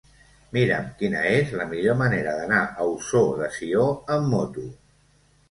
[0.55, 3.85] Mira'm quina és la millor manera d'anar a Ossó de Sió
[4.19, 4.67] amb moto.